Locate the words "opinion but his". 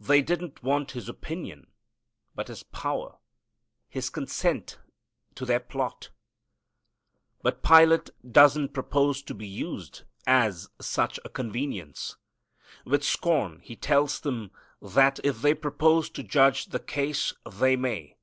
1.10-2.62